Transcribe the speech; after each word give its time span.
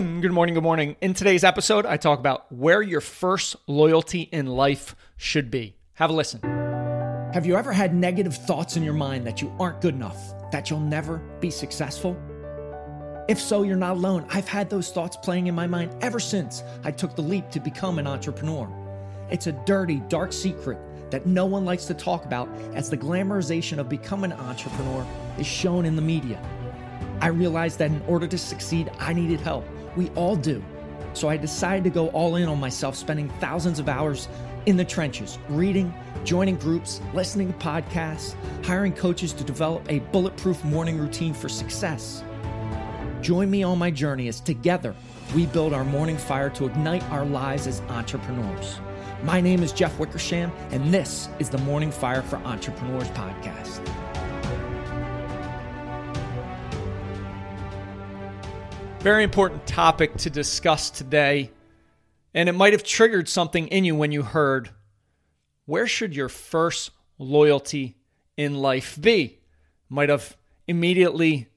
Good 0.00 0.32
morning, 0.32 0.54
good 0.54 0.62
morning. 0.62 0.96
In 1.02 1.12
today's 1.12 1.44
episode, 1.44 1.84
I 1.84 1.98
talk 1.98 2.20
about 2.20 2.50
where 2.50 2.80
your 2.80 3.02
first 3.02 3.54
loyalty 3.66 4.22
in 4.22 4.46
life 4.46 4.96
should 5.18 5.50
be. 5.50 5.76
Have 5.92 6.08
a 6.08 6.14
listen. 6.14 6.40
Have 7.34 7.44
you 7.44 7.54
ever 7.54 7.70
had 7.70 7.94
negative 7.94 8.34
thoughts 8.34 8.78
in 8.78 8.82
your 8.82 8.94
mind 8.94 9.26
that 9.26 9.42
you 9.42 9.54
aren't 9.60 9.82
good 9.82 9.94
enough, 9.94 10.16
that 10.52 10.70
you'll 10.70 10.80
never 10.80 11.18
be 11.40 11.50
successful? 11.50 12.18
If 13.28 13.38
so, 13.38 13.62
you're 13.62 13.76
not 13.76 13.98
alone. 13.98 14.24
I've 14.30 14.48
had 14.48 14.70
those 14.70 14.90
thoughts 14.90 15.18
playing 15.18 15.48
in 15.48 15.54
my 15.54 15.66
mind 15.66 15.94
ever 16.00 16.18
since 16.18 16.62
I 16.82 16.92
took 16.92 17.14
the 17.14 17.20
leap 17.20 17.50
to 17.50 17.60
become 17.60 17.98
an 17.98 18.06
entrepreneur. 18.06 18.72
It's 19.30 19.48
a 19.48 19.52
dirty, 19.52 19.96
dark 20.08 20.32
secret 20.32 20.78
that 21.10 21.26
no 21.26 21.44
one 21.44 21.66
likes 21.66 21.84
to 21.84 21.94
talk 21.94 22.24
about 22.24 22.48
as 22.72 22.88
the 22.88 22.96
glamorization 22.96 23.76
of 23.76 23.90
becoming 23.90 24.32
an 24.32 24.40
entrepreneur 24.40 25.06
is 25.38 25.46
shown 25.46 25.84
in 25.84 25.94
the 25.94 26.00
media. 26.00 26.42
I 27.20 27.26
realized 27.26 27.78
that 27.80 27.90
in 27.90 28.00
order 28.08 28.26
to 28.26 28.38
succeed, 28.38 28.90
I 28.98 29.12
needed 29.12 29.40
help. 29.40 29.66
We 29.96 30.08
all 30.10 30.36
do. 30.36 30.62
So 31.12 31.28
I 31.28 31.36
decided 31.36 31.84
to 31.84 31.90
go 31.90 32.08
all 32.08 32.36
in 32.36 32.48
on 32.48 32.60
myself, 32.60 32.94
spending 32.96 33.28
thousands 33.40 33.78
of 33.78 33.88
hours 33.88 34.28
in 34.66 34.76
the 34.76 34.84
trenches, 34.84 35.38
reading, 35.48 35.92
joining 36.24 36.56
groups, 36.56 37.00
listening 37.14 37.52
to 37.52 37.58
podcasts, 37.58 38.34
hiring 38.64 38.92
coaches 38.92 39.32
to 39.32 39.44
develop 39.44 39.82
a 39.90 40.00
bulletproof 40.12 40.62
morning 40.64 40.98
routine 40.98 41.34
for 41.34 41.48
success. 41.48 42.22
Join 43.20 43.50
me 43.50 43.62
on 43.62 43.78
my 43.78 43.90
journey 43.90 44.28
as 44.28 44.40
together 44.40 44.94
we 45.34 45.46
build 45.46 45.72
our 45.72 45.84
morning 45.84 46.16
fire 46.16 46.50
to 46.50 46.66
ignite 46.66 47.02
our 47.10 47.24
lives 47.24 47.66
as 47.66 47.80
entrepreneurs. 47.82 48.80
My 49.22 49.40
name 49.40 49.62
is 49.62 49.72
Jeff 49.72 49.98
Wickersham, 49.98 50.50
and 50.70 50.92
this 50.92 51.28
is 51.38 51.50
the 51.50 51.58
Morning 51.58 51.90
Fire 51.90 52.22
for 52.22 52.36
Entrepreneurs 52.36 53.08
podcast. 53.08 53.99
Very 59.00 59.24
important 59.24 59.66
topic 59.66 60.14
to 60.18 60.28
discuss 60.28 60.90
today. 60.90 61.50
And 62.34 62.50
it 62.50 62.52
might 62.52 62.74
have 62.74 62.84
triggered 62.84 63.30
something 63.30 63.68
in 63.68 63.84
you 63.84 63.96
when 63.96 64.12
you 64.12 64.22
heard 64.22 64.70
where 65.64 65.86
should 65.86 66.14
your 66.14 66.28
first 66.28 66.90
loyalty 67.16 67.96
in 68.36 68.56
life 68.56 69.00
be? 69.00 69.38
Might 69.88 70.10
have 70.10 70.36
immediately 70.66 71.48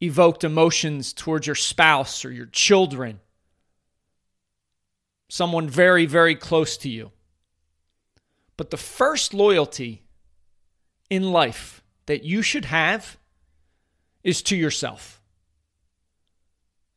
evoked 0.00 0.42
emotions 0.42 1.12
towards 1.12 1.46
your 1.46 1.54
spouse 1.54 2.24
or 2.24 2.32
your 2.32 2.46
children, 2.46 3.20
someone 5.28 5.68
very, 5.68 6.06
very 6.06 6.34
close 6.34 6.76
to 6.78 6.88
you. 6.88 7.12
But 8.56 8.70
the 8.70 8.76
first 8.76 9.34
loyalty 9.34 10.02
in 11.10 11.30
life 11.30 11.82
that 12.06 12.24
you 12.24 12.42
should 12.42 12.64
have 12.64 13.18
is 14.24 14.42
to 14.42 14.56
yourself. 14.56 15.19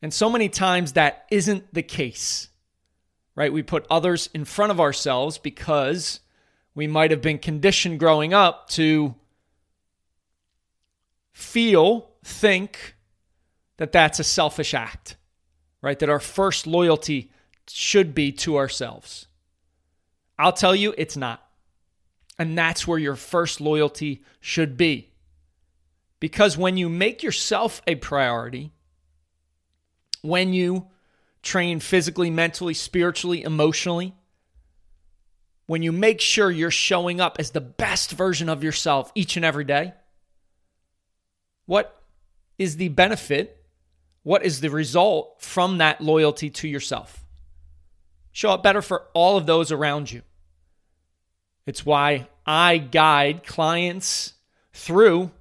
And 0.03 0.13
so 0.13 0.29
many 0.29 0.49
times 0.49 0.93
that 0.93 1.25
isn't 1.31 1.73
the 1.73 1.81
case, 1.81 2.49
right? 3.35 3.53
We 3.53 3.63
put 3.63 3.87
others 3.89 4.29
in 4.33 4.43
front 4.43 4.73
of 4.73 4.81
ourselves 4.81 5.37
because 5.37 6.19
we 6.75 6.87
might 6.87 7.11
have 7.11 7.21
been 7.21 7.39
conditioned 7.39 8.01
growing 8.01 8.33
up 8.33 8.67
to 8.71 9.15
feel, 11.31 12.09
think 12.21 12.97
that 13.77 13.93
that's 13.93 14.19
a 14.19 14.25
selfish 14.25 14.73
act, 14.73 15.15
right? 15.81 15.97
That 15.97 16.09
our 16.09 16.19
first 16.19 16.67
loyalty 16.67 17.31
should 17.69 18.13
be 18.13 18.33
to 18.33 18.57
ourselves. 18.57 19.27
I'll 20.37 20.51
tell 20.51 20.75
you, 20.75 20.93
it's 20.97 21.15
not. 21.15 21.47
And 22.37 22.57
that's 22.57 22.85
where 22.85 22.99
your 22.99 23.15
first 23.15 23.61
loyalty 23.61 24.21
should 24.41 24.75
be. 24.75 25.13
Because 26.19 26.57
when 26.57 26.75
you 26.75 26.89
make 26.89 27.23
yourself 27.23 27.81
a 27.87 27.95
priority, 27.95 28.73
when 30.23 30.53
you 30.53 30.87
train 31.43 31.79
physically, 31.79 32.31
mentally, 32.31 32.73
spiritually, 32.73 33.43
emotionally, 33.43 34.15
when 35.67 35.83
you 35.83 35.91
make 35.91 36.19
sure 36.19 36.49
you're 36.49 36.71
showing 36.71 37.21
up 37.21 37.35
as 37.39 37.51
the 37.51 37.61
best 37.61 38.11
version 38.11 38.49
of 38.49 38.63
yourself 38.63 39.11
each 39.13 39.35
and 39.35 39.45
every 39.45 39.63
day, 39.63 39.93
what 41.65 42.01
is 42.57 42.77
the 42.77 42.89
benefit? 42.89 43.63
What 44.23 44.43
is 44.43 44.61
the 44.61 44.69
result 44.69 45.41
from 45.41 45.77
that 45.77 46.01
loyalty 46.01 46.49
to 46.49 46.67
yourself? 46.67 47.23
Show 48.31 48.51
up 48.51 48.63
better 48.63 48.81
for 48.81 49.03
all 49.13 49.37
of 49.37 49.45
those 49.45 49.71
around 49.71 50.11
you. 50.11 50.21
It's 51.65 51.85
why 51.85 52.27
I 52.45 52.77
guide 52.77 53.45
clients 53.45 54.33
through 54.73 55.31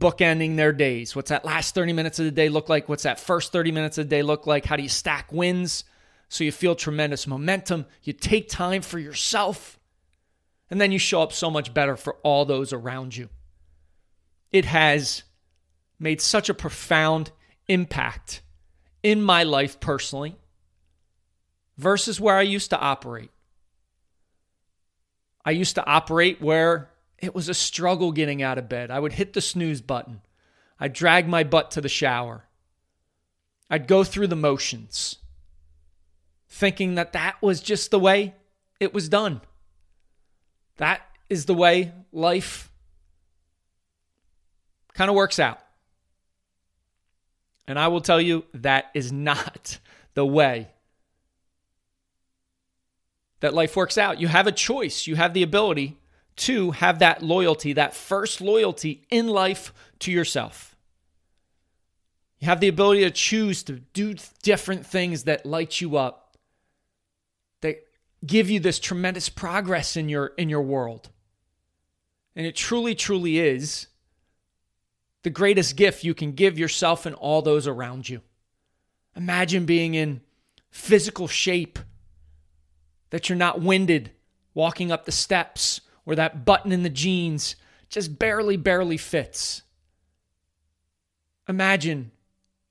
bookending 0.00 0.56
their 0.56 0.72
days. 0.72 1.14
What's 1.14 1.28
that 1.28 1.44
last 1.44 1.74
30 1.74 1.92
minutes 1.92 2.18
of 2.18 2.24
the 2.24 2.30
day 2.32 2.48
look 2.48 2.68
like? 2.68 2.88
What's 2.88 3.04
that 3.04 3.20
first 3.20 3.52
30 3.52 3.70
minutes 3.70 3.98
of 3.98 4.06
the 4.06 4.16
day 4.16 4.22
look 4.22 4.46
like? 4.46 4.64
How 4.64 4.76
do 4.76 4.82
you 4.82 4.88
stack 4.88 5.30
wins 5.30 5.84
so 6.28 6.42
you 6.42 6.50
feel 6.50 6.74
tremendous 6.74 7.26
momentum? 7.26 7.86
You 8.02 8.14
take 8.14 8.48
time 8.48 8.82
for 8.82 8.98
yourself, 8.98 9.78
and 10.70 10.80
then 10.80 10.90
you 10.90 10.98
show 10.98 11.22
up 11.22 11.32
so 11.32 11.50
much 11.50 11.72
better 11.72 11.96
for 11.96 12.14
all 12.22 12.44
those 12.44 12.72
around 12.72 13.14
you. 13.14 13.28
It 14.50 14.64
has 14.64 15.22
made 16.00 16.20
such 16.20 16.48
a 16.48 16.54
profound 16.54 17.30
impact 17.68 18.42
in 19.02 19.22
my 19.22 19.44
life 19.44 19.78
personally 19.78 20.36
versus 21.76 22.18
where 22.20 22.36
I 22.36 22.42
used 22.42 22.70
to 22.70 22.78
operate. 22.80 23.30
I 25.44 25.52
used 25.52 25.76
to 25.76 25.86
operate 25.86 26.40
where 26.42 26.89
it 27.20 27.34
was 27.34 27.48
a 27.48 27.54
struggle 27.54 28.12
getting 28.12 28.42
out 28.42 28.58
of 28.58 28.68
bed. 28.68 28.90
I 28.90 28.98
would 28.98 29.12
hit 29.12 29.32
the 29.32 29.40
snooze 29.40 29.80
button. 29.80 30.22
I'd 30.78 30.92
drag 30.92 31.28
my 31.28 31.44
butt 31.44 31.70
to 31.72 31.80
the 31.80 31.88
shower. 31.88 32.44
I'd 33.68 33.86
go 33.86 34.02
through 34.02 34.28
the 34.28 34.36
motions, 34.36 35.16
thinking 36.48 36.94
that 36.94 37.12
that 37.12 37.40
was 37.40 37.60
just 37.60 37.90
the 37.90 37.98
way 37.98 38.34
it 38.80 38.94
was 38.94 39.08
done. 39.08 39.42
That 40.78 41.02
is 41.28 41.44
the 41.44 41.54
way 41.54 41.92
life 42.10 42.70
kind 44.94 45.10
of 45.10 45.14
works 45.14 45.38
out. 45.38 45.60
And 47.68 47.78
I 47.78 47.88
will 47.88 48.00
tell 48.00 48.20
you 48.20 48.44
that 48.54 48.86
is 48.94 49.12
not 49.12 49.78
the 50.14 50.26
way 50.26 50.68
that 53.40 53.54
life 53.54 53.76
works 53.76 53.96
out. 53.96 54.20
You 54.20 54.28
have 54.28 54.46
a 54.46 54.52
choice, 54.52 55.06
you 55.06 55.16
have 55.16 55.34
the 55.34 55.42
ability 55.42 55.98
to 56.36 56.70
have 56.72 57.00
that 57.00 57.22
loyalty, 57.22 57.74
that 57.74 57.94
first 57.94 58.40
loyalty 58.40 59.06
in 59.10 59.28
life 59.28 59.72
to 60.00 60.12
yourself. 60.12 60.76
You 62.38 62.46
have 62.46 62.60
the 62.60 62.68
ability 62.68 63.02
to 63.02 63.10
choose 63.10 63.62
to 63.64 63.74
do 63.92 64.14
different 64.42 64.86
things 64.86 65.24
that 65.24 65.44
light 65.44 65.80
you 65.80 65.96
up, 65.98 66.38
that 67.60 67.84
give 68.24 68.48
you 68.48 68.60
this 68.60 68.78
tremendous 68.78 69.28
progress 69.28 69.96
in 69.96 70.08
your 70.08 70.28
in 70.38 70.48
your 70.48 70.62
world. 70.62 71.10
And 72.34 72.46
it 72.46 72.56
truly 72.56 72.94
truly 72.94 73.38
is 73.38 73.88
the 75.22 75.30
greatest 75.30 75.76
gift 75.76 76.02
you 76.02 76.14
can 76.14 76.32
give 76.32 76.58
yourself 76.58 77.04
and 77.04 77.14
all 77.16 77.42
those 77.42 77.66
around 77.66 78.08
you. 78.08 78.22
Imagine 79.14 79.66
being 79.66 79.94
in 79.94 80.22
physical 80.70 81.28
shape 81.28 81.78
that 83.10 83.28
you're 83.28 83.36
not 83.36 83.60
winded 83.60 84.12
walking 84.54 84.90
up 84.90 85.04
the 85.04 85.12
steps 85.12 85.80
where 86.04 86.16
that 86.16 86.44
button 86.44 86.72
in 86.72 86.82
the 86.82 86.90
jeans 86.90 87.56
just 87.88 88.18
barely, 88.18 88.56
barely 88.56 88.96
fits. 88.96 89.62
Imagine 91.48 92.12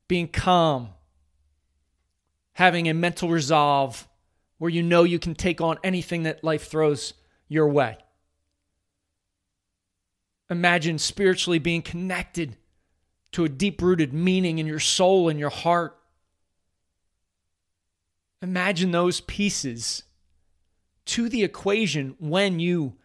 being 0.08 0.28
calm, 0.28 0.90
having 2.54 2.88
a 2.88 2.94
mental 2.94 3.30
resolve 3.30 4.08
where 4.58 4.70
you 4.70 4.84
know 4.84 5.04
you 5.04 5.20
can 5.20 5.36
take 5.36 5.62
on 5.62 5.78
anything 5.84 6.24
that 6.24 6.44
life 6.44 6.68
throws 6.68 7.14
your 7.48 7.68
way. 7.68 7.98
Imagine 10.50 10.98
spiritually 10.98 11.60
being 11.60 11.82
connected 11.82 12.58
to 13.32 13.46
a 13.46 13.50
deep 13.50 13.82
rooted 13.82 14.14
meaning 14.14 14.58
in 14.58 14.66
your 14.66 14.80
soul 14.80 15.30
and 15.30 15.40
your 15.40 15.50
heart. 15.50 15.96
Imagine 18.42 18.92
those 18.92 19.22
pieces 19.22 20.04
to 21.06 21.30
the 21.30 21.44
equation 21.44 22.16
when 22.20 22.60
you 22.60 22.96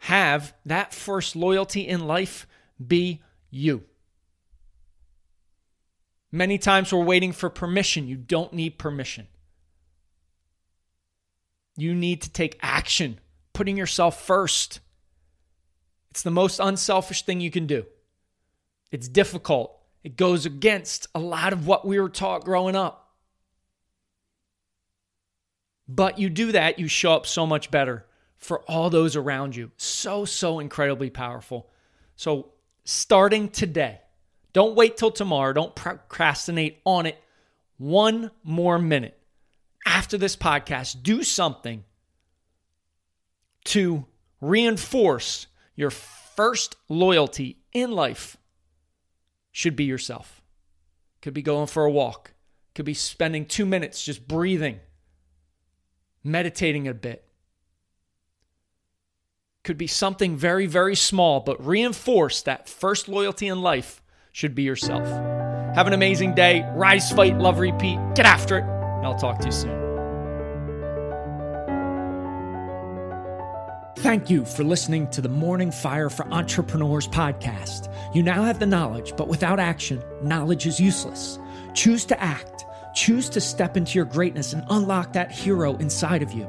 have 0.00 0.54
that 0.64 0.94
first 0.94 1.36
loyalty 1.36 1.86
in 1.86 2.06
life 2.06 2.46
be 2.84 3.22
you. 3.50 3.84
Many 6.32 6.58
times 6.58 6.92
we're 6.92 7.04
waiting 7.04 7.32
for 7.32 7.50
permission. 7.50 8.06
You 8.06 8.16
don't 8.16 8.52
need 8.52 8.78
permission. 8.78 9.26
You 11.76 11.94
need 11.94 12.22
to 12.22 12.30
take 12.30 12.58
action, 12.62 13.18
putting 13.52 13.76
yourself 13.76 14.24
first. 14.24 14.80
It's 16.10 16.22
the 16.22 16.30
most 16.30 16.60
unselfish 16.60 17.22
thing 17.22 17.40
you 17.40 17.50
can 17.50 17.66
do. 17.66 17.84
It's 18.90 19.08
difficult. 19.08 19.76
It 20.02 20.16
goes 20.16 20.46
against 20.46 21.08
a 21.14 21.20
lot 21.20 21.52
of 21.52 21.66
what 21.66 21.86
we 21.86 22.00
were 22.00 22.08
taught 22.08 22.44
growing 22.44 22.74
up. 22.74 23.10
But 25.86 26.18
you 26.18 26.30
do 26.30 26.52
that, 26.52 26.78
you 26.78 26.88
show 26.88 27.12
up 27.12 27.26
so 27.26 27.46
much 27.46 27.70
better 27.70 28.06
for 28.36 28.60
all 28.62 28.88
those 28.88 29.16
around 29.16 29.54
you. 29.54 29.70
So, 30.00 30.24
so 30.24 30.60
incredibly 30.60 31.10
powerful. 31.10 31.70
So, 32.16 32.52
starting 32.84 33.48
today, 33.48 34.00
don't 34.52 34.74
wait 34.74 34.96
till 34.96 35.10
tomorrow. 35.10 35.52
Don't 35.52 35.74
procrastinate 35.74 36.80
on 36.84 37.06
it. 37.06 37.18
one 37.76 38.30
more 38.42 38.78
minute 38.78 39.20
after 39.86 40.18
this 40.18 40.36
podcast, 40.36 41.02
do 41.02 41.22
something 41.22 41.84
to 43.64 44.06
reinforce 44.40 45.46
your 45.74 45.90
first 45.90 46.76
loyalty 46.88 47.58
in 47.72 47.90
life 47.92 48.36
should 49.52 49.76
be 49.76 49.84
yourself. 49.84 50.40
Could 51.22 51.34
be 51.34 51.42
going 51.42 51.66
for 51.66 51.84
a 51.84 51.90
walk, 51.90 52.32
could 52.74 52.84
be 52.84 52.94
spending 52.94 53.44
two 53.44 53.66
minutes 53.66 54.04
just 54.04 54.26
breathing, 54.26 54.80
meditating 56.24 56.88
a 56.88 56.94
bit. 56.94 57.29
Could 59.62 59.76
be 59.76 59.86
something 59.86 60.36
very, 60.36 60.66
very 60.66 60.96
small, 60.96 61.40
but 61.40 61.64
reinforce 61.64 62.40
that 62.42 62.66
first 62.66 63.08
loyalty 63.08 63.46
in 63.46 63.60
life 63.60 64.02
should 64.32 64.54
be 64.54 64.62
yourself. 64.62 65.06
Have 65.74 65.86
an 65.86 65.92
amazing 65.92 66.34
day. 66.34 66.64
Rise, 66.74 67.12
fight, 67.12 67.36
love, 67.36 67.58
repeat. 67.58 67.98
Get 68.14 68.24
after 68.24 68.58
it. 68.58 68.64
And 68.64 69.06
I'll 69.06 69.18
talk 69.18 69.38
to 69.40 69.46
you 69.46 69.52
soon. 69.52 69.78
Thank 73.98 74.30
you 74.30 74.46
for 74.46 74.64
listening 74.64 75.10
to 75.10 75.20
the 75.20 75.28
Morning 75.28 75.70
Fire 75.70 76.08
for 76.08 76.26
Entrepreneurs 76.32 77.06
podcast. 77.06 77.94
You 78.14 78.22
now 78.22 78.42
have 78.44 78.60
the 78.60 78.66
knowledge, 78.66 79.12
but 79.14 79.28
without 79.28 79.60
action, 79.60 80.02
knowledge 80.22 80.66
is 80.66 80.80
useless. 80.80 81.38
Choose 81.74 82.06
to 82.06 82.18
act, 82.18 82.64
choose 82.94 83.28
to 83.28 83.42
step 83.42 83.76
into 83.76 83.98
your 83.98 84.06
greatness 84.06 84.54
and 84.54 84.64
unlock 84.70 85.12
that 85.12 85.30
hero 85.30 85.76
inside 85.76 86.22
of 86.22 86.32
you. 86.32 86.48